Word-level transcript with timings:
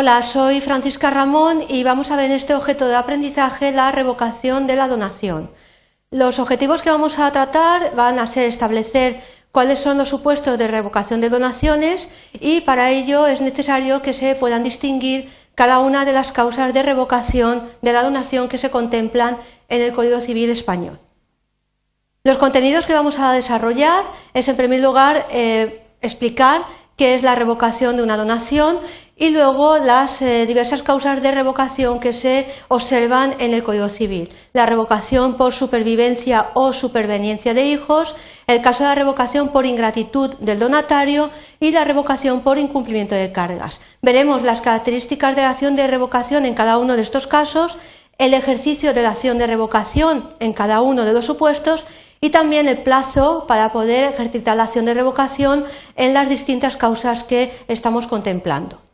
Hola, 0.00 0.22
soy 0.22 0.60
Francisca 0.60 1.10
Ramón 1.10 1.64
y 1.68 1.82
vamos 1.82 2.12
a 2.12 2.16
ver 2.16 2.26
en 2.26 2.36
este 2.36 2.54
objeto 2.54 2.86
de 2.86 2.94
aprendizaje 2.94 3.72
la 3.72 3.90
revocación 3.90 4.68
de 4.68 4.76
la 4.76 4.86
donación. 4.86 5.50
Los 6.12 6.38
objetivos 6.38 6.82
que 6.82 6.90
vamos 6.92 7.18
a 7.18 7.32
tratar 7.32 7.96
van 7.96 8.20
a 8.20 8.28
ser 8.28 8.44
establecer 8.44 9.20
cuáles 9.50 9.80
son 9.80 9.98
los 9.98 10.08
supuestos 10.08 10.56
de 10.56 10.68
revocación 10.68 11.20
de 11.20 11.30
donaciones 11.30 12.10
y 12.38 12.60
para 12.60 12.92
ello 12.92 13.26
es 13.26 13.40
necesario 13.40 14.00
que 14.00 14.12
se 14.12 14.36
puedan 14.36 14.62
distinguir 14.62 15.32
cada 15.56 15.80
una 15.80 16.04
de 16.04 16.12
las 16.12 16.30
causas 16.30 16.72
de 16.72 16.84
revocación 16.84 17.68
de 17.82 17.92
la 17.92 18.04
donación 18.04 18.48
que 18.48 18.58
se 18.58 18.70
contemplan 18.70 19.36
en 19.68 19.82
el 19.82 19.92
Código 19.92 20.20
Civil 20.20 20.50
español. 20.50 21.00
Los 22.22 22.38
contenidos 22.38 22.86
que 22.86 22.94
vamos 22.94 23.18
a 23.18 23.32
desarrollar 23.32 24.04
es, 24.32 24.46
en 24.46 24.56
primer 24.56 24.78
lugar, 24.78 25.26
eh, 25.32 25.82
explicar 26.02 26.62
qué 26.96 27.14
es 27.14 27.22
la 27.22 27.34
revocación 27.34 27.96
de 27.96 28.02
una 28.02 28.16
donación 28.16 28.78
y 29.18 29.30
luego 29.30 29.78
las 29.78 30.22
eh, 30.22 30.46
diversas 30.46 30.82
causas 30.82 31.20
de 31.20 31.32
revocación 31.32 31.98
que 31.98 32.12
se 32.12 32.46
observan 32.68 33.34
en 33.40 33.52
el 33.52 33.64
Código 33.64 33.88
Civil. 33.88 34.30
La 34.52 34.64
revocación 34.64 35.36
por 35.36 35.52
supervivencia 35.52 36.50
o 36.54 36.72
superveniencia 36.72 37.52
de 37.52 37.66
hijos, 37.66 38.14
el 38.46 38.62
caso 38.62 38.84
de 38.84 38.90
la 38.90 38.94
revocación 38.94 39.48
por 39.48 39.66
ingratitud 39.66 40.34
del 40.36 40.60
donatario 40.60 41.30
y 41.58 41.72
la 41.72 41.84
revocación 41.84 42.42
por 42.42 42.58
incumplimiento 42.58 43.16
de 43.16 43.32
cargas. 43.32 43.80
Veremos 44.02 44.44
las 44.44 44.62
características 44.62 45.34
de 45.34 45.42
la 45.42 45.50
acción 45.50 45.74
de 45.74 45.88
revocación 45.88 46.46
en 46.46 46.54
cada 46.54 46.78
uno 46.78 46.94
de 46.94 47.02
estos 47.02 47.26
casos, 47.26 47.76
el 48.18 48.34
ejercicio 48.34 48.94
de 48.94 49.02
la 49.02 49.10
acción 49.10 49.38
de 49.38 49.48
revocación 49.48 50.28
en 50.38 50.52
cada 50.52 50.80
uno 50.80 51.04
de 51.04 51.12
los 51.12 51.26
supuestos 51.26 51.86
y 52.20 52.30
también 52.30 52.68
el 52.68 52.78
plazo 52.78 53.46
para 53.48 53.72
poder 53.72 54.12
ejercitar 54.12 54.56
la 54.56 54.64
acción 54.64 54.84
de 54.84 54.94
revocación 54.94 55.64
en 55.96 56.14
las 56.14 56.28
distintas 56.28 56.76
causas 56.76 57.24
que 57.24 57.52
estamos 57.68 58.06
contemplando. 58.06 58.87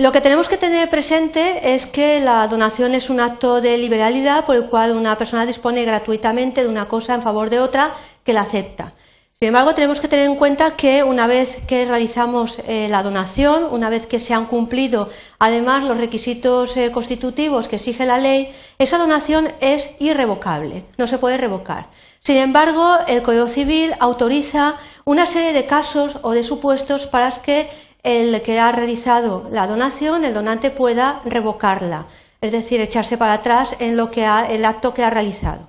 Lo 0.00 0.12
que 0.12 0.22
tenemos 0.22 0.48
que 0.48 0.56
tener 0.56 0.88
presente 0.88 1.74
es 1.74 1.84
que 1.84 2.20
la 2.20 2.48
donación 2.48 2.94
es 2.94 3.10
un 3.10 3.20
acto 3.20 3.60
de 3.60 3.76
liberalidad 3.76 4.46
por 4.46 4.56
el 4.56 4.64
cual 4.64 4.92
una 4.92 5.18
persona 5.18 5.44
dispone 5.44 5.84
gratuitamente 5.84 6.62
de 6.62 6.70
una 6.70 6.88
cosa 6.88 7.14
en 7.14 7.20
favor 7.20 7.50
de 7.50 7.60
otra 7.60 7.92
que 8.24 8.32
la 8.32 8.40
acepta. 8.40 8.94
Sin 9.34 9.48
embargo, 9.48 9.74
tenemos 9.74 10.00
que 10.00 10.08
tener 10.08 10.24
en 10.24 10.36
cuenta 10.36 10.74
que 10.74 11.04
una 11.04 11.26
vez 11.26 11.58
que 11.66 11.84
realizamos 11.84 12.60
eh, 12.66 12.88
la 12.90 13.02
donación, 13.02 13.68
una 13.70 13.90
vez 13.90 14.06
que 14.06 14.20
se 14.20 14.32
han 14.32 14.46
cumplido 14.46 15.10
además 15.38 15.84
los 15.84 15.98
requisitos 15.98 16.78
eh, 16.78 16.90
constitutivos 16.90 17.68
que 17.68 17.76
exige 17.76 18.06
la 18.06 18.16
ley, 18.16 18.54
esa 18.78 18.96
donación 18.96 19.52
es 19.60 19.90
irrevocable, 19.98 20.86
no 20.96 21.08
se 21.08 21.18
puede 21.18 21.36
revocar. 21.36 21.90
Sin 22.20 22.38
embargo, 22.38 22.96
el 23.06 23.22
Código 23.22 23.48
Civil 23.48 23.92
autoriza 24.00 24.76
una 25.04 25.26
serie 25.26 25.52
de 25.52 25.66
casos 25.66 26.18
o 26.22 26.32
de 26.32 26.42
supuestos 26.42 27.04
para 27.04 27.30
que 27.30 27.68
el 28.02 28.40
que 28.42 28.58
ha 28.58 28.72
realizado 28.72 29.48
la 29.52 29.66
donación, 29.66 30.24
el 30.24 30.34
donante, 30.34 30.70
pueda 30.70 31.20
revocarla, 31.24 32.06
es 32.40 32.52
decir, 32.52 32.80
echarse 32.80 33.18
para 33.18 33.34
atrás 33.34 33.76
en 33.78 33.96
lo 33.96 34.10
que 34.10 34.24
el 34.24 34.64
acto 34.64 34.94
que 34.94 35.04
ha 35.04 35.10
realizado. 35.10 35.68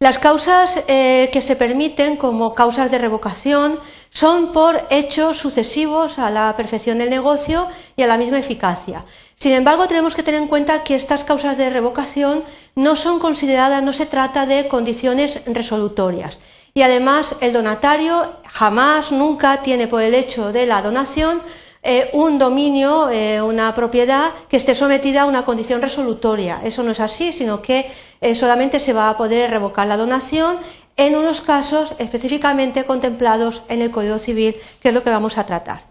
Las 0.00 0.18
causas 0.18 0.84
eh, 0.86 1.28
que 1.32 1.40
se 1.40 1.56
permiten 1.56 2.16
como 2.16 2.54
causas 2.54 2.88
de 2.88 2.98
revocación 2.98 3.80
son 4.10 4.52
por 4.52 4.80
hechos 4.90 5.38
sucesivos 5.38 6.20
a 6.20 6.30
la 6.30 6.54
perfección 6.56 6.98
del 6.98 7.10
negocio 7.10 7.66
y 7.96 8.02
a 8.02 8.06
la 8.06 8.16
misma 8.16 8.38
eficacia. 8.38 9.04
Sin 9.34 9.54
embargo, 9.54 9.88
tenemos 9.88 10.14
que 10.14 10.22
tener 10.22 10.40
en 10.40 10.46
cuenta 10.46 10.84
que 10.84 10.94
estas 10.94 11.24
causas 11.24 11.58
de 11.58 11.70
revocación 11.70 12.44
no 12.76 12.94
son 12.94 13.18
consideradas, 13.18 13.82
no 13.82 13.92
se 13.92 14.06
trata 14.06 14.46
de 14.46 14.68
condiciones 14.68 15.42
resolutorias. 15.46 16.38
Y 16.78 16.82
además, 16.82 17.34
el 17.40 17.52
donatario 17.52 18.36
jamás, 18.44 19.10
nunca 19.10 19.62
tiene 19.62 19.88
por 19.88 20.00
el 20.00 20.14
hecho 20.14 20.52
de 20.52 20.64
la 20.64 20.80
donación 20.80 21.42
eh, 21.82 22.08
un 22.12 22.38
dominio, 22.38 23.10
eh, 23.10 23.42
una 23.42 23.74
propiedad 23.74 24.30
que 24.48 24.58
esté 24.58 24.76
sometida 24.76 25.22
a 25.22 25.26
una 25.26 25.44
condición 25.44 25.82
resolutoria. 25.82 26.60
Eso 26.62 26.84
no 26.84 26.92
es 26.92 27.00
así, 27.00 27.32
sino 27.32 27.62
que 27.62 27.90
eh, 28.20 28.36
solamente 28.36 28.78
se 28.78 28.92
va 28.92 29.10
a 29.10 29.16
poder 29.16 29.50
revocar 29.50 29.88
la 29.88 29.96
donación 29.96 30.58
en 30.96 31.16
unos 31.16 31.40
casos 31.40 31.94
específicamente 31.98 32.84
contemplados 32.84 33.62
en 33.68 33.82
el 33.82 33.90
Código 33.90 34.20
Civil, 34.20 34.54
que 34.78 34.90
es 34.90 34.94
lo 34.94 35.02
que 35.02 35.10
vamos 35.10 35.36
a 35.36 35.46
tratar. 35.46 35.82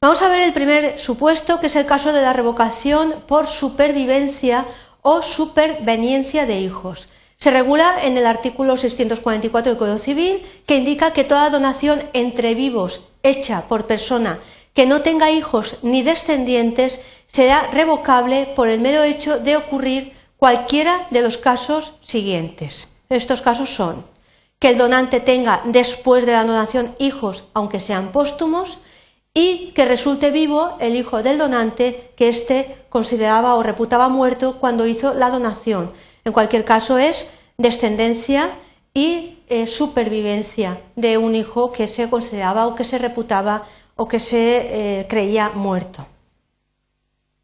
Vamos 0.00 0.22
a 0.22 0.28
ver 0.28 0.40
el 0.40 0.52
primer 0.52 0.98
supuesto, 0.98 1.60
que 1.60 1.68
es 1.68 1.76
el 1.76 1.86
caso 1.86 2.12
de 2.12 2.22
la 2.22 2.32
revocación 2.32 3.14
por 3.28 3.46
supervivencia 3.46 4.66
o 5.02 5.22
superveniencia 5.22 6.46
de 6.46 6.58
hijos. 6.58 7.06
Se 7.42 7.50
regula 7.50 7.96
en 8.04 8.16
el 8.16 8.24
artículo 8.26 8.76
644 8.76 9.72
del 9.72 9.76
Código 9.76 9.98
Civil, 9.98 10.44
que 10.64 10.76
indica 10.76 11.12
que 11.12 11.24
toda 11.24 11.50
donación 11.50 12.00
entre 12.12 12.54
vivos 12.54 13.00
hecha 13.24 13.66
por 13.66 13.88
persona 13.88 14.38
que 14.74 14.86
no 14.86 15.02
tenga 15.02 15.32
hijos 15.32 15.78
ni 15.82 16.04
descendientes 16.04 17.00
será 17.26 17.66
revocable 17.72 18.46
por 18.54 18.68
el 18.68 18.80
mero 18.80 19.02
hecho 19.02 19.40
de 19.40 19.56
ocurrir 19.56 20.12
cualquiera 20.36 21.08
de 21.10 21.20
los 21.20 21.36
casos 21.36 21.94
siguientes. 22.00 22.92
Estos 23.08 23.42
casos 23.42 23.74
son 23.74 24.06
que 24.60 24.68
el 24.68 24.78
donante 24.78 25.18
tenga 25.18 25.62
después 25.64 26.24
de 26.24 26.30
la 26.30 26.44
donación 26.44 26.94
hijos, 27.00 27.46
aunque 27.54 27.80
sean 27.80 28.12
póstumos, 28.12 28.78
y 29.34 29.72
que 29.74 29.84
resulte 29.84 30.30
vivo 30.30 30.76
el 30.78 30.94
hijo 30.94 31.24
del 31.24 31.38
donante 31.38 32.12
que 32.14 32.28
éste 32.28 32.84
consideraba 32.88 33.56
o 33.56 33.64
reputaba 33.64 34.08
muerto 34.08 34.58
cuando 34.60 34.86
hizo 34.86 35.12
la 35.12 35.28
donación. 35.28 35.90
En 36.24 36.32
cualquier 36.32 36.64
caso 36.64 36.98
es 36.98 37.28
descendencia 37.58 38.50
y 38.94 39.38
eh, 39.48 39.66
supervivencia 39.66 40.80
de 40.96 41.18
un 41.18 41.34
hijo 41.34 41.72
que 41.72 41.86
se 41.86 42.08
consideraba 42.08 42.66
o 42.66 42.74
que 42.74 42.84
se 42.84 42.98
reputaba 42.98 43.64
o 43.96 44.06
que 44.06 44.18
se 44.18 45.00
eh, 45.00 45.06
creía 45.08 45.50
muerto. 45.54 46.06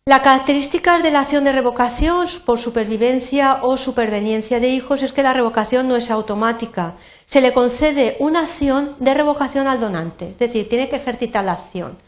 Las 0.09 0.21
características 0.21 1.03
de 1.03 1.11
la 1.11 1.21
acción 1.21 1.45
de 1.45 1.53
revocación 1.53 2.27
por 2.47 2.59
supervivencia 2.59 3.61
o 3.61 3.77
superveniencia 3.77 4.59
de 4.59 4.69
hijos 4.71 5.03
es 5.03 5.13
que 5.13 5.23
la 5.23 5.35
revocación 5.35 5.87
no 5.87 5.97
es 5.97 6.11
automática. 6.11 6.95
Se 7.27 7.43
le 7.43 7.53
concede 7.53 8.17
una 8.19 8.41
acción 8.41 8.97
de 9.01 9.13
revocación 9.13 9.67
al 9.67 9.81
donante, 9.81 10.31
es 10.31 10.39
decir, 10.39 10.67
tiene 10.67 10.89
que 10.89 10.97
ejercitar 10.97 11.45
la 11.45 11.53
acción. 11.53 11.99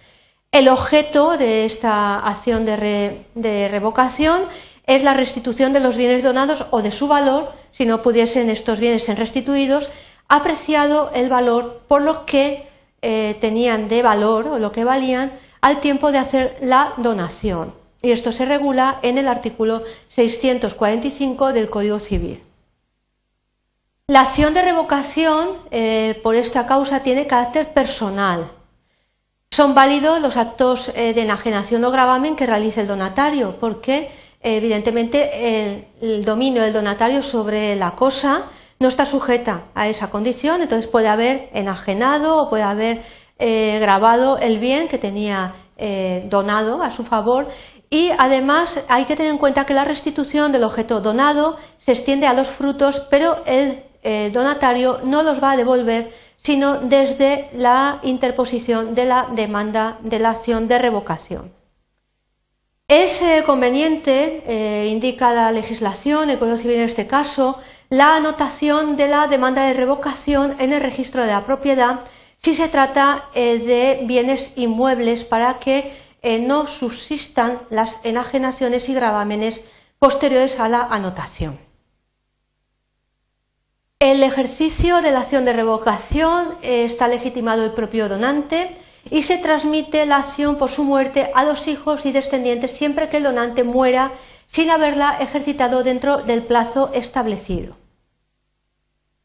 El 0.51 0.69
objeto 0.69 1.37
de 1.37 1.67
esta 1.67 2.21
acción 2.21 2.65
de, 2.65 3.27
de 3.35 3.69
revocación 3.69 4.45
es 4.91 5.05
la 5.05 5.15
restitución 5.15 5.73
de 5.73 5.79
los 5.79 5.97
bienes 5.97 6.25
donados 6.25 6.67
o 6.71 6.83
de 6.83 6.91
su 6.91 7.07
valor, 7.07 7.53
si 7.71 7.87
no 7.87 8.03
pudiesen 8.03 8.51
estos 8.51 8.81
bienes 8.81 9.05
ser 9.05 9.19
restituidos, 9.19 9.89
apreciado 10.29 11.13
el 11.15 11.29
valor 11.29 11.83
por 11.87 12.03
lo 12.03 12.27
que 12.27 12.67
eh, 13.03 13.37
tenían 13.41 13.89
de 13.89 14.03
valor 14.03 14.49
o 14.49 14.59
lo 14.59 14.73
que 14.73 14.85
valían 14.85 15.33
al 15.61 15.81
tiempo 15.81 16.11
de 16.11 16.19
hacer 16.19 16.57
la 16.61 16.93
donación. 16.97 17.73
Y 18.03 18.11
esto 18.11 18.33
se 18.33 18.47
regula 18.47 18.99
en 19.03 19.19
el 19.19 19.29
artículo 19.29 19.85
645 20.09 21.53
del 21.53 21.71
Código 21.71 22.01
Civil. 22.01 22.43
La 24.09 24.23
acción 24.23 24.55
de 24.55 24.63
revocación 24.63 25.51
eh, 25.71 26.19
por 26.25 26.35
esta 26.35 26.67
causa 26.67 27.05
tiene 27.05 27.29
carácter 27.29 27.73
personal. 27.73 28.51
Son 29.53 29.75
válidos 29.75 30.21
los 30.21 30.37
actos 30.37 30.91
eh, 30.97 31.15
de 31.15 31.23
enajenación 31.23 31.85
o 31.85 31.93
gravamen 31.93 32.35
que 32.35 32.47
realice 32.47 32.81
el 32.81 32.89
donatario, 32.89 33.55
porque 33.61 34.11
evidentemente 34.43 35.87
el 36.01 36.25
dominio 36.25 36.63
del 36.63 36.73
donatario 36.73 37.23
sobre 37.23 37.77
la 37.77 37.93
cosa 37.93 38.45
no 38.81 38.89
está 38.89 39.05
sujeta 39.05 39.65
a 39.75 39.89
esa 39.89 40.11
condición, 40.11 40.63
entonces 40.63 40.91
puede 40.91 41.09
haber 41.09 41.51
enajenado 41.53 42.39
o 42.39 42.49
puede 42.49 42.63
haber 42.63 43.03
eh, 43.39 43.79
grabado 43.81 44.39
el 44.39 44.59
bien 44.59 44.89
que 44.89 44.97
tenía 44.97 45.53
eh, 45.77 46.27
donado 46.31 46.83
a 46.83 46.91
su 46.91 47.05
favor 47.05 47.49
y 47.91 48.11
además 48.19 48.81
hay 48.89 49.05
que 49.05 49.17
tener 49.17 49.33
en 49.33 49.39
cuenta 49.39 49.67
que 49.67 49.75
la 49.75 49.85
restitución 49.85 50.51
del 50.53 50.65
objeto 50.65 51.01
donado 51.01 51.59
se 51.77 51.93
extiende 51.93 52.27
a 52.27 52.33
los 52.33 52.49
frutos, 52.49 53.03
pero 53.11 53.43
el 53.45 53.83
eh, 54.03 54.31
donatario 54.33 55.01
no 55.05 55.23
los 55.23 55.43
va 55.43 55.53
a 55.53 55.57
devolver 55.57 56.11
sino 56.39 56.77
desde 56.77 57.51
la 57.53 57.99
interposición 58.03 58.95
de 58.95 59.05
la 59.05 59.29
demanda 59.33 59.99
de 60.01 60.21
la 60.21 60.31
acción 60.31 60.69
de 60.69 60.79
revocación. 60.79 61.60
Es 62.91 63.23
conveniente, 63.47 64.85
indica 64.89 65.33
la 65.33 65.53
legislación, 65.53 66.29
el 66.29 66.39
Código 66.39 66.59
Civil 66.59 66.79
en 66.79 66.83
este 66.83 67.07
caso, 67.07 67.61
la 67.89 68.17
anotación 68.17 68.97
de 68.97 69.07
la 69.07 69.29
demanda 69.29 69.65
de 69.67 69.75
revocación 69.75 70.57
en 70.59 70.73
el 70.73 70.81
registro 70.81 71.23
de 71.23 71.29
la 71.29 71.45
propiedad 71.47 72.01
si 72.43 72.55
se 72.55 72.69
trata 72.69 73.29
eh, 73.35 73.59
de 73.59 74.07
bienes 74.07 74.53
inmuebles 74.57 75.25
para 75.25 75.59
que 75.59 75.93
eh, 76.23 76.39
no 76.39 76.67
subsistan 76.67 77.61
las 77.69 77.99
enajenaciones 78.03 78.89
y 78.89 78.95
gravámenes 78.95 79.63
posteriores 79.99 80.59
a 80.59 80.69
la 80.69 80.81
anotación. 80.81 81.59
El 83.99 84.23
ejercicio 84.23 85.03
de 85.03 85.13
la 85.13 85.21
acción 85.21 85.45
de 85.45 85.53
revocación 85.53 86.57
eh, 86.63 86.85
está 86.85 87.09
legitimado 87.09 87.65
el 87.65 87.73
propio 87.73 88.09
donante 88.09 88.75
y 89.11 89.23
se 89.23 89.39
transmite 89.39 90.07
la 90.07 90.17
acción 90.17 90.57
por 90.57 90.71
su 90.71 90.85
muerte 90.85 91.31
a 91.35 91.45
los 91.45 91.69
hijos 91.69 92.07
y 92.07 92.13
descendientes 92.13 92.71
siempre 92.73 93.09
que 93.09 93.19
el 93.19 93.25
donante 93.25 93.65
muera 93.65 94.13
sin 94.47 94.71
haberla 94.71 95.17
ejercitado 95.21 95.83
dentro 95.83 96.19
del 96.19 96.43
plazo 96.43 96.91
establecido. 96.93 97.77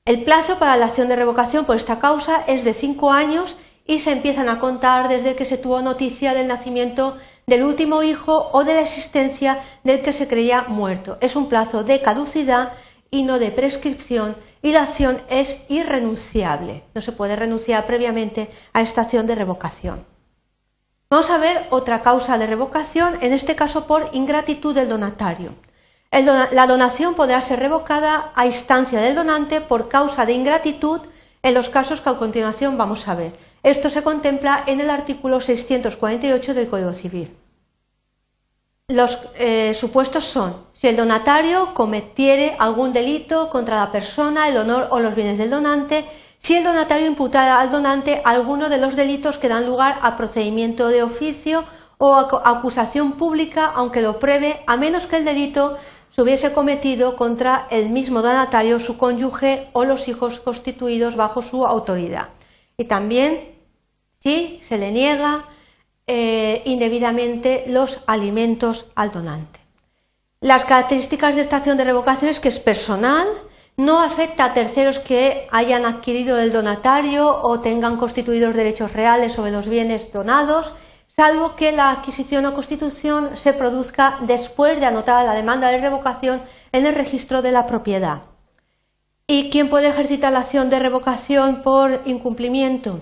El 0.06 0.24
plazo 0.24 0.60
para 0.60 0.78
la 0.78 0.86
acción 0.86 1.08
de 1.10 1.16
revocación 1.16 1.66
por 1.66 1.78
esta 1.78 2.00
causa 2.00 2.44
es 2.46 2.64
de 2.64 2.74
cinco 2.74 3.12
años 3.12 3.56
y 3.88 4.00
se 4.00 4.12
empiezan 4.12 4.50
a 4.50 4.60
contar 4.60 5.08
desde 5.08 5.36
que 5.36 5.46
se 5.46 5.58
tuvo 5.58 5.82
noticia 5.82 6.34
del 6.34 6.48
nacimiento 6.48 7.18
del 7.48 7.64
último 7.64 8.04
hijo 8.04 8.50
o 8.54 8.64
de 8.64 8.74
la 8.74 8.82
existencia 8.82 9.64
del 9.84 10.02
que 10.02 10.14
se 10.14 10.28
creía 10.28 10.66
muerto. 10.68 11.18
Es 11.22 11.36
un 11.36 11.48
plazo 11.48 11.84
de 11.84 12.02
caducidad 12.02 12.74
y 13.16 13.24
no 13.24 13.40
de 13.40 13.50
prescripción 13.52 14.36
y 14.62 14.74
la 14.74 14.84
acción 14.84 15.22
es 15.30 15.62
irrenunciable. 15.70 16.84
No 16.94 17.02
se 17.02 17.14
puede 17.14 17.36
renunciar 17.36 17.86
previamente 17.86 18.50
a 18.74 18.82
esta 18.82 19.02
acción 19.02 19.26
de 19.26 19.36
revocación. 19.36 20.06
Vamos 21.10 21.30
a 21.30 21.38
ver 21.38 21.66
otra 21.70 22.02
causa 22.02 22.38
de 22.38 22.48
revocación, 22.48 23.18
en 23.22 23.32
este 23.32 23.56
caso 23.56 23.88
por 23.88 24.10
ingratitud 24.12 24.76
del 24.76 24.90
donatario. 24.90 25.52
la 26.12 26.68
donación 26.68 27.16
podrá 27.16 27.40
ser 27.42 27.60
revocada 27.60 28.32
a 28.36 28.46
instancia 28.46 29.00
del 29.00 29.16
donante 29.16 29.62
por 29.62 29.88
causa 29.88 30.26
de 30.26 30.34
ingratitud 30.34 31.02
en 31.42 31.54
los 31.54 31.70
casos 31.70 32.02
que 32.02 32.10
a 32.10 32.18
continuación 32.18 32.78
vamos 32.78 33.08
a 33.08 33.16
ver. 33.16 33.34
Esto 33.64 33.90
se 33.90 34.04
contempla 34.04 34.64
en 34.68 34.82
el 34.82 34.90
artículo 34.90 35.40
648 35.40 36.54
del 36.54 36.68
Código 36.68 36.94
Civil. 36.94 37.45
Los 38.88 39.18
eh, 39.40 39.74
supuestos 39.74 40.26
son 40.26 40.56
si 40.72 40.88
el 40.88 40.96
donatario 40.96 41.74
cometiere 41.74 42.56
algún 42.60 42.94
delito 42.94 43.50
contra 43.50 43.78
la 43.80 43.92
persona, 43.92 44.48
el 44.48 44.58
honor 44.58 44.90
o 44.92 45.00
los 45.00 45.16
bienes 45.16 45.40
del 45.40 45.50
donante, 45.50 46.06
si 46.38 46.56
el 46.56 46.64
donatario 46.64 47.08
imputara 47.08 47.60
al 47.60 47.72
donante 47.72 48.22
alguno 48.24 48.70
de 48.70 48.78
los 48.78 48.96
delitos 48.96 49.40
que 49.40 49.48
dan 49.48 49.66
lugar 49.66 49.98
a 50.04 50.16
procedimiento 50.16 50.90
de 50.90 51.02
oficio 51.02 51.64
o 51.98 52.14
acusación 52.14 53.14
pública, 53.14 53.72
aunque 53.74 54.02
lo 54.02 54.20
pruebe, 54.20 54.62
a 54.68 54.78
menos 54.78 55.08
que 55.08 55.18
el 55.18 55.26
delito 55.26 55.80
se 56.12 56.22
hubiese 56.22 56.54
cometido 56.54 57.16
contra 57.16 57.66
el 57.72 57.90
mismo 57.90 58.22
donatario, 58.22 58.80
su 58.80 59.00
cónyuge 59.00 59.68
o 59.74 59.84
los 59.84 60.08
hijos 60.08 60.40
constituidos 60.40 61.16
bajo 61.16 61.42
su 61.42 61.66
autoridad. 61.66 62.30
Y 62.78 62.84
también 62.84 63.56
si 64.22 64.60
se 64.62 64.78
le 64.78 64.92
niega 64.92 65.46
eh, 66.08 66.62
indebidamente 66.66 67.66
los 67.68 68.02
alimentos 68.08 68.88
al 68.96 69.12
donante. 69.12 69.60
Las 70.40 70.66
características 70.66 71.36
de 71.36 71.42
esta 71.42 71.58
acción 71.58 71.78
de 71.78 71.84
revocación 71.84 72.30
es 72.30 72.40
que 72.40 72.50
es 72.50 72.60
personal, 72.60 73.28
no 73.78 74.02
afecta 74.02 74.46
a 74.46 74.54
terceros 74.54 75.00
que 75.00 75.48
hayan 75.52 75.86
adquirido 75.86 76.40
el 76.40 76.52
donatario 76.52 77.42
o 77.42 77.60
tengan 77.60 77.98
constituidos 77.98 78.54
derechos 78.54 78.94
reales 78.94 79.34
sobre 79.34 79.52
los 79.52 79.68
bienes 79.68 80.14
donados, 80.14 80.74
salvo 81.08 81.56
que 81.56 81.72
la 81.72 81.92
adquisición 81.92 82.46
o 82.46 82.54
constitución 82.54 83.36
se 83.36 83.54
produzca 83.54 84.20
después 84.22 84.80
de 84.80 84.86
anotar 84.86 85.26
la 85.26 85.34
demanda 85.34 85.70
de 85.70 85.82
revocación 85.82 86.42
en 86.72 86.86
el 86.86 86.96
registro 86.96 87.42
de 87.42 87.52
la 87.52 87.66
propiedad. 87.66 88.24
¿Y 89.28 89.50
quién 89.50 89.70
puede 89.70 89.88
ejercitar 89.88 90.32
la 90.32 90.40
acción 90.40 90.70
de 90.70 90.78
revocación 90.80 91.64
por 91.64 92.02
incumplimiento? 92.06 93.02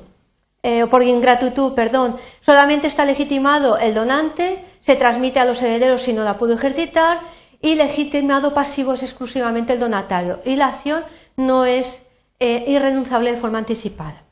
Eh, 0.63 0.88
por 0.88 1.04
ingratitud, 1.04 1.74
perdón, 1.74 2.15
solamente 2.39 2.88
está 2.88 3.04
legitimado 3.04 3.77
el 3.77 3.94
donante, 3.94 4.63
se 4.80 4.95
transmite 4.95 5.39
a 5.39 5.45
los 5.45 5.62
herederos 5.62 6.01
si 6.01 6.13
no 6.13 6.24
la 6.24 6.38
pudo 6.38 6.54
ejercitar 6.54 7.19
y 7.62 7.75
legitimado 7.75 8.54
pasivo 8.54 8.94
es 8.94 9.04
exclusivamente 9.04 9.74
el 9.74 9.80
donatario 9.80 10.39
y 10.45 10.56
la 10.56 10.68
acción 10.68 11.04
no 11.36 11.65
es 11.65 12.06
eh, 12.39 12.63
irrenunciable 12.68 13.33
de 13.33 13.39
forma 13.39 13.57
anticipada. 13.57 14.24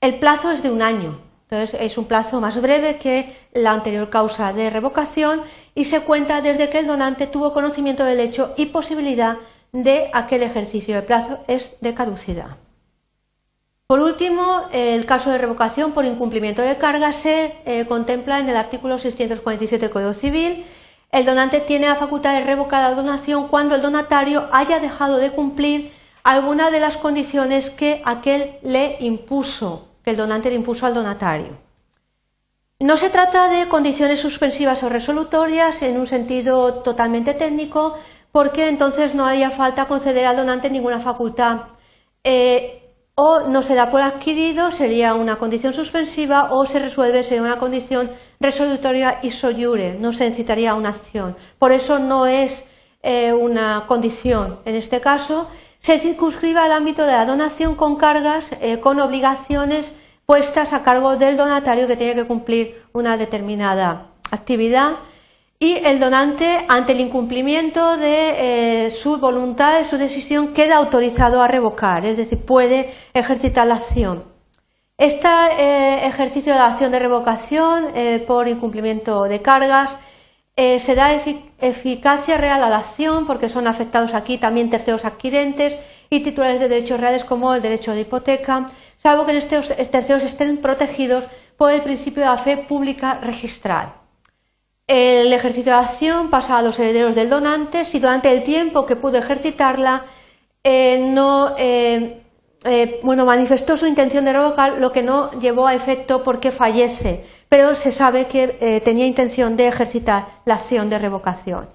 El 0.00 0.18
plazo 0.18 0.50
es 0.50 0.64
de 0.64 0.70
un 0.70 0.82
año, 0.82 1.18
entonces 1.48 1.80
es 1.80 1.96
un 1.96 2.06
plazo 2.06 2.40
más 2.40 2.60
breve 2.60 2.96
que 2.96 3.36
la 3.52 3.70
anterior 3.70 4.10
causa 4.10 4.52
de 4.52 4.68
revocación 4.68 5.42
y 5.76 5.84
se 5.84 6.00
cuenta 6.00 6.40
desde 6.40 6.70
que 6.70 6.80
el 6.80 6.88
donante 6.88 7.28
tuvo 7.28 7.52
conocimiento 7.52 8.04
del 8.04 8.18
hecho 8.18 8.52
y 8.56 8.66
posibilidad 8.66 9.38
de 9.70 10.10
aquel 10.12 10.42
ejercicio. 10.42 10.98
El 10.98 11.04
plazo 11.04 11.38
es 11.46 11.76
de 11.80 11.94
caducidad. 11.94 12.56
Por 13.86 14.00
último, 14.00 14.62
el 14.72 15.04
caso 15.04 15.30
de 15.30 15.38
revocación 15.38 15.92
por 15.92 16.04
incumplimiento 16.04 16.62
de 16.62 16.76
carga 16.78 17.12
se 17.12 17.56
eh, 17.66 17.84
contempla 17.86 18.40
en 18.40 18.48
el 18.48 18.56
artículo 18.56 18.98
647 18.98 19.84
del 19.84 19.92
Código 19.92 20.14
Civil. 20.14 20.64
El 21.10 21.26
donante 21.26 21.60
tiene 21.60 21.88
la 21.88 21.96
facultad 21.96 22.32
de 22.32 22.44
revocar 22.44 22.88
la 22.88 22.94
donación 22.94 23.48
cuando 23.48 23.74
el 23.74 23.82
donatario 23.82 24.48
haya 24.50 24.80
dejado 24.80 25.18
de 25.18 25.30
cumplir 25.30 25.92
alguna 26.22 26.70
de 26.70 26.80
las 26.80 26.96
condiciones 26.96 27.68
que 27.68 28.00
aquel 28.06 28.56
le 28.62 28.96
impuso, 29.00 29.88
que 30.04 30.12
el 30.12 30.16
donante 30.16 30.48
le 30.48 30.56
impuso 30.56 30.86
al 30.86 30.94
donatario. 30.94 31.58
No 32.80 32.96
se 32.96 33.10
trata 33.10 33.48
de 33.48 33.68
condiciones 33.68 34.20
suspensivas 34.20 34.82
o 34.82 34.88
resolutorias 34.88 35.82
en 35.82 36.00
un 36.00 36.06
sentido 36.06 36.82
totalmente 36.82 37.34
técnico, 37.34 37.96
porque 38.32 38.68
entonces 38.68 39.14
no 39.14 39.26
haría 39.26 39.50
falta 39.50 39.86
conceder 39.86 40.26
al 40.26 40.36
donante 40.36 40.70
ninguna 40.70 40.98
facultad. 40.98 41.60
Eh, 42.24 42.81
o 43.14 43.48
no 43.48 43.62
se 43.62 43.74
da 43.74 43.90
por 43.90 44.00
adquirido, 44.00 44.70
sería 44.70 45.14
una 45.14 45.36
condición 45.36 45.72
suspensiva, 45.72 46.52
o 46.52 46.64
se 46.64 46.78
resuelve, 46.78 47.22
sería 47.22 47.42
una 47.42 47.58
condición 47.58 48.10
resolutoria 48.40 49.18
y 49.22 49.30
soyure, 49.30 49.98
no 49.98 50.12
se 50.12 50.26
incitaría 50.26 50.70
a 50.70 50.74
una 50.74 50.90
acción. 50.90 51.36
Por 51.58 51.72
eso 51.72 51.98
no 51.98 52.26
es 52.26 52.68
eh, 53.02 53.32
una 53.32 53.84
condición. 53.86 54.60
En 54.64 54.74
este 54.76 55.00
caso, 55.00 55.48
se 55.78 55.98
circunscribe 55.98 56.60
al 56.60 56.72
ámbito 56.72 57.04
de 57.04 57.12
la 57.12 57.26
donación 57.26 57.74
con 57.74 57.96
cargas, 57.96 58.52
eh, 58.60 58.80
con 58.80 59.00
obligaciones 59.00 59.94
puestas 60.24 60.72
a 60.72 60.82
cargo 60.82 61.16
del 61.16 61.36
donatario 61.36 61.86
que 61.86 61.96
tiene 61.96 62.14
que 62.14 62.26
cumplir 62.26 62.82
una 62.92 63.16
determinada 63.16 64.06
actividad 64.30 64.92
y 65.62 65.76
el 65.84 66.00
donante, 66.00 66.64
ante 66.66 66.90
el 66.90 66.98
incumplimiento 66.98 67.96
de 67.96 68.86
eh, 68.86 68.90
su 68.90 69.18
voluntad, 69.18 69.78
de 69.78 69.84
su 69.84 69.96
decisión, 69.96 70.54
queda 70.54 70.76
autorizado 70.76 71.40
a 71.40 71.46
revocar, 71.46 72.04
es 72.04 72.16
decir, 72.16 72.44
puede 72.44 72.92
ejercitar 73.14 73.68
la 73.68 73.74
acción. 73.74 74.24
Este 74.98 75.28
eh, 75.28 76.04
ejercicio 76.08 76.52
de 76.52 76.58
acción 76.58 76.90
de 76.90 76.98
revocación 76.98 77.84
eh, 77.94 78.24
por 78.26 78.48
incumplimiento 78.48 79.22
de 79.22 79.40
cargas 79.40 79.98
se 80.56 80.94
da 80.96 81.14
eficacia 81.60 82.36
real 82.36 82.62
a 82.64 82.68
la 82.68 82.78
acción 82.78 83.26
porque 83.26 83.48
son 83.48 83.66
afectados 83.68 84.14
aquí 84.14 84.38
también 84.38 84.68
terceros 84.68 85.04
adquirentes 85.04 85.78
y 86.10 86.24
titulares 86.24 86.60
de 86.60 86.68
derechos 86.68 87.00
reales 87.00 87.24
como 87.24 87.54
el 87.54 87.62
derecho 87.62 87.92
de 87.92 88.00
hipoteca, 88.00 88.70
salvo 88.98 89.24
que 89.26 89.36
estos 89.36 89.68
terceros 89.68 90.24
estén 90.24 90.58
protegidos 90.58 91.24
por 91.56 91.70
el 91.70 91.82
principio 91.82 92.24
de 92.24 92.28
la 92.28 92.36
fe 92.36 92.56
pública 92.56 93.18
registral. 93.22 94.01
El 94.86 95.32
ejercicio 95.32 95.72
de 95.72 95.78
acción 95.78 96.30
pasa 96.30 96.58
a 96.58 96.62
los 96.62 96.78
herederos 96.78 97.14
del 97.14 97.30
donante 97.30 97.84
si 97.84 97.98
durante 97.98 98.30
el 98.30 98.44
tiempo 98.44 98.84
que 98.84 98.96
pudo 98.96 99.18
ejercitarla 99.18 100.02
eh, 100.64 101.00
no 101.08 101.54
eh, 101.58 102.22
eh, 102.64 103.00
bueno, 103.02 103.24
manifestó 103.24 103.76
su 103.76 103.86
intención 103.86 104.24
de 104.24 104.32
revocar, 104.32 104.78
lo 104.78 104.92
que 104.92 105.02
no 105.02 105.32
llevó 105.40 105.66
a 105.66 105.74
efecto 105.74 106.22
porque 106.22 106.52
fallece, 106.52 107.24
pero 107.48 107.74
se 107.74 107.90
sabe 107.90 108.26
que 108.26 108.80
tenía 108.84 109.06
intención 109.06 109.56
de 109.56 109.66
ejercitar 109.66 110.26
la 110.44 110.54
acción 110.54 110.88
de 110.88 110.98
revocación. 110.98 111.68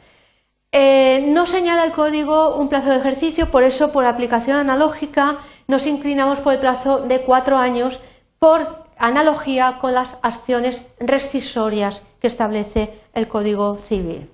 no 0.72 1.46
señala 1.46 1.84
el 1.84 1.92
código 1.92 2.56
un 2.56 2.70
plazo 2.70 2.90
de 2.90 2.98
ejercicio, 2.98 3.52
por 3.52 3.64
eso, 3.64 3.92
por 3.92 4.06
aplicación 4.06 4.56
analógica, 4.56 5.38
nos 5.68 5.86
inclinamos 5.86 6.40
por 6.40 6.54
el 6.54 6.60
plazo 6.60 7.00
de 7.00 7.20
cuatro 7.20 7.58
años 7.58 8.00
por 8.40 8.87
analogía 9.00 9.78
con 9.80 9.94
las 9.94 10.18
acciones 10.22 10.84
rescisorias 11.00 12.04
que 12.20 12.28
establece 12.28 13.00
el 13.14 13.28
Código 13.28 13.78
Civil. 13.78 14.30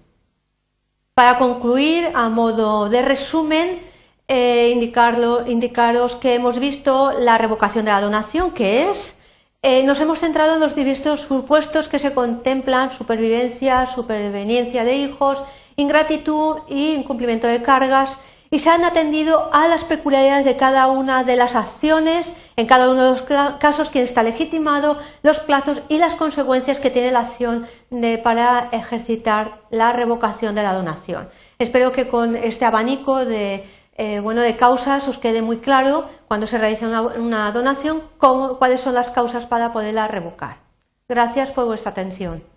Para 1.13 1.37
concluir, 1.37 2.09
a 2.15 2.29
modo 2.29 2.89
de 2.89 3.01
resumen, 3.01 3.79
eh, 4.27 4.73
indicaros 5.47 6.15
que 6.15 6.35
hemos 6.35 6.59
visto 6.59 7.11
la 7.19 7.37
revocación 7.37 7.85
de 7.85 7.91
la 7.91 8.01
donación, 8.01 8.51
que 8.51 8.89
es, 8.89 9.19
eh, 9.61 9.83
nos 9.83 10.01
hemos 10.01 10.19
centrado 10.19 10.55
en 10.55 10.59
los 10.59 10.75
diversos 10.75 11.21
supuestos 11.21 11.87
que 11.87 11.99
se 11.99 12.13
contemplan, 12.13 12.91
supervivencia, 12.91 13.85
superveniencia 13.85 14.83
de 14.83 14.95
hijos, 14.95 15.43
ingratitud 15.75 16.57
y 16.67 16.93
incumplimiento 16.93 17.47
de 17.47 17.61
cargas, 17.61 18.17
y 18.53 18.59
se 18.59 18.69
han 18.69 18.85
atendido 18.85 19.49
a 19.51 19.67
las 19.67 19.83
peculiaridades 19.83 20.45
de 20.45 20.55
cada 20.55 20.85
una 20.85 21.23
de 21.23 21.35
las 21.35 21.55
acciones, 21.55 22.31
en 22.55 22.67
cada 22.67 22.91
uno 22.91 23.03
de 23.03 23.09
los 23.09 23.23
casos, 23.59 23.89
quién 23.89 24.03
está 24.03 24.21
legitimado, 24.21 24.95
los 25.23 25.39
plazos 25.39 25.81
y 25.89 25.97
las 25.97 26.13
consecuencias 26.13 26.79
que 26.79 26.91
tiene 26.91 27.11
la 27.11 27.21
acción 27.21 27.65
para 28.21 28.69
ejercitar 28.71 29.57
la 29.71 29.91
revocación 29.91 30.53
de 30.53 30.61
la 30.61 30.75
donación. 30.75 31.29
Espero 31.57 31.91
que 31.91 32.07
con 32.07 32.35
este 32.35 32.63
abanico 32.63 33.25
de, 33.25 33.67
eh, 33.97 34.19
bueno, 34.19 34.41
de 34.41 34.55
causas 34.55 35.07
os 35.07 35.17
quede 35.17 35.41
muy 35.41 35.57
claro 35.57 36.07
cuando 36.27 36.45
se 36.45 36.59
realiza 36.59 36.85
una, 36.85 37.01
una 37.01 37.51
donación 37.51 38.03
cuáles 38.19 38.81
son 38.81 38.93
las 38.93 39.09
causas 39.09 39.47
para 39.47 39.73
poderla 39.73 40.07
revocar. 40.07 40.57
Gracias 41.09 41.49
por 41.49 41.65
vuestra 41.65 41.89
atención. 41.89 42.52